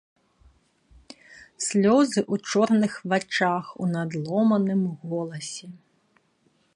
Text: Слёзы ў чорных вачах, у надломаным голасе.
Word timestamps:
Слёзы 1.65 2.19
ў 2.21 2.35
чорных 2.53 2.93
вачах, 3.13 3.65
у 3.83 3.93
надломаным 3.95 4.81
голасе. 5.09 5.67